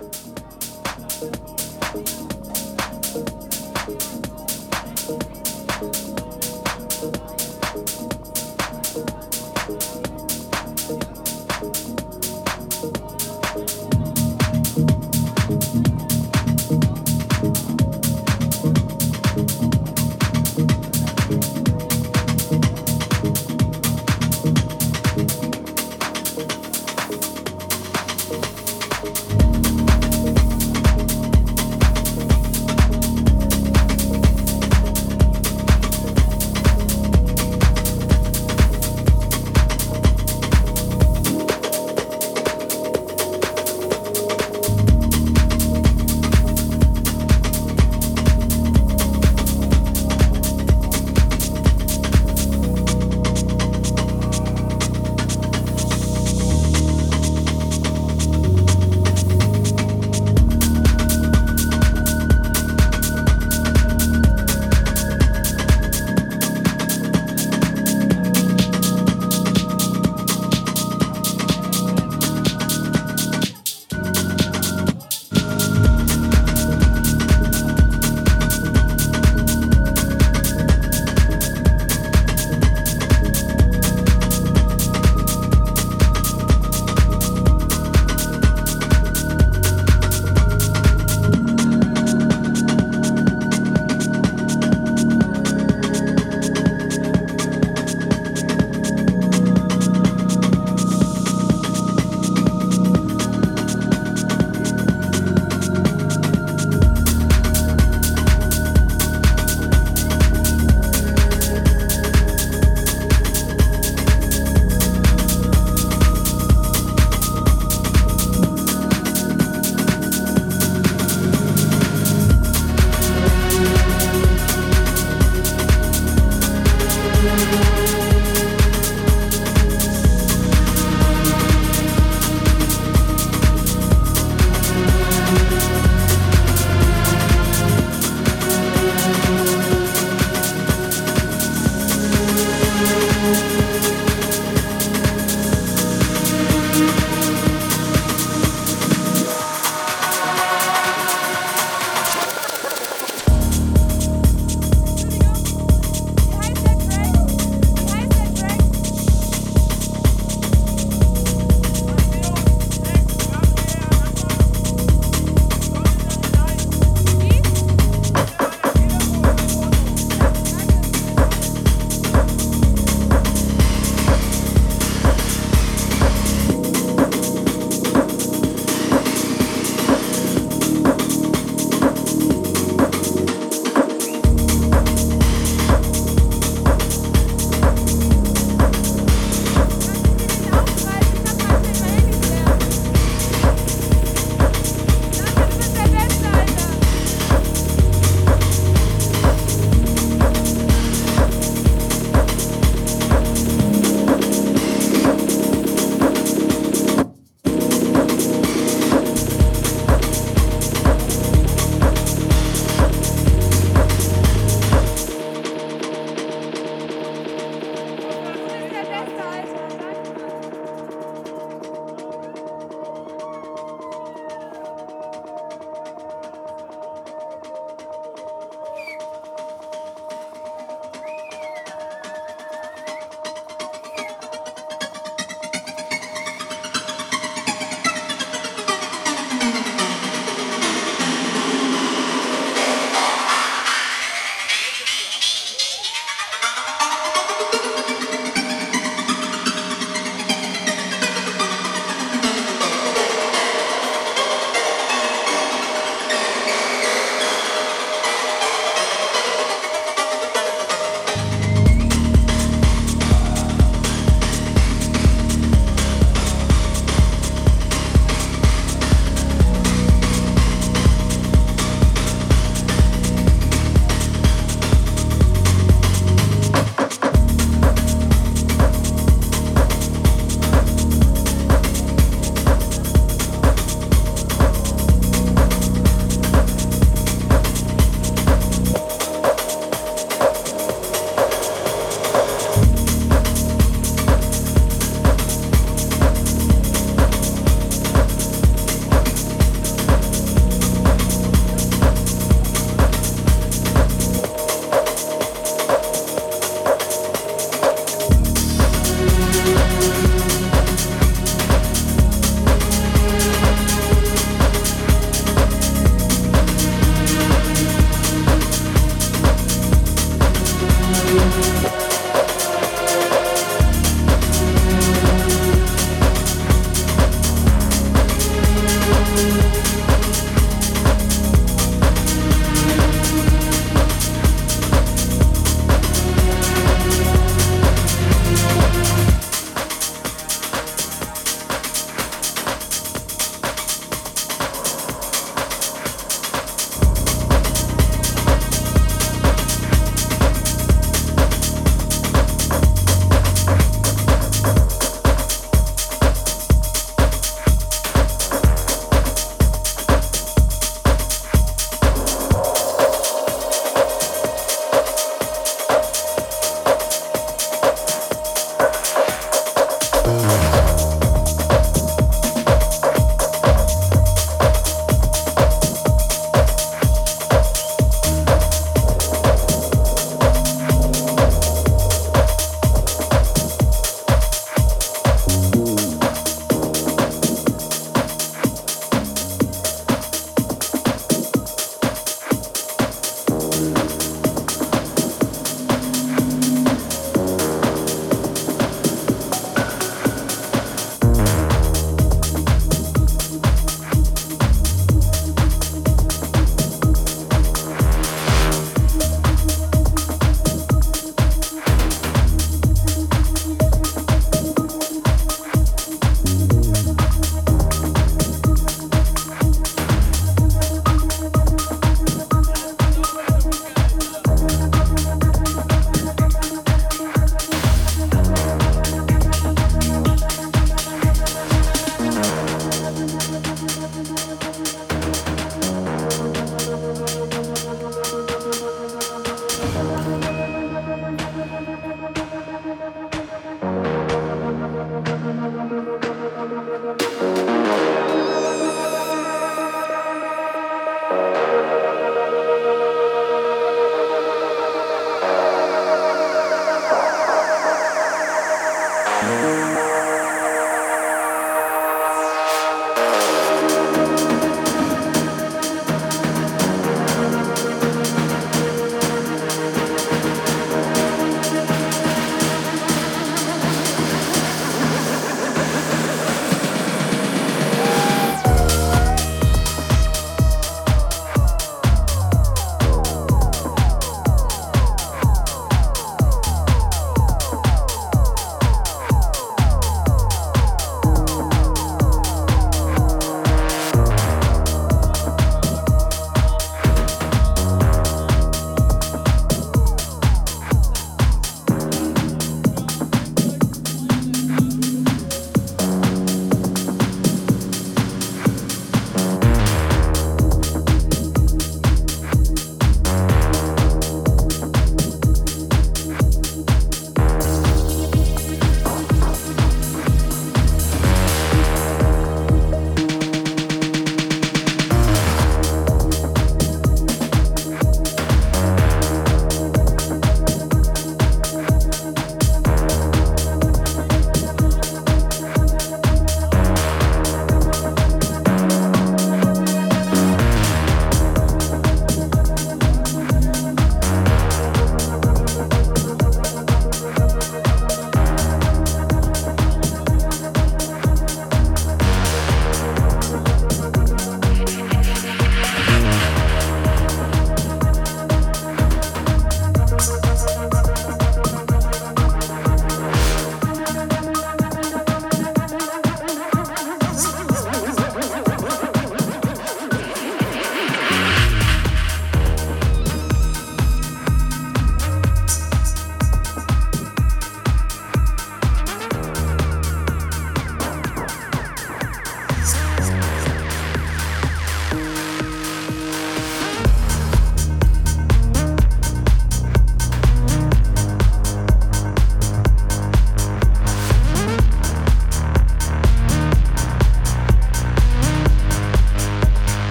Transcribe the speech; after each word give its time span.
you 0.00 0.37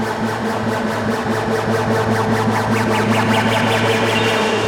Thank 0.00 0.22
you. 4.62 4.67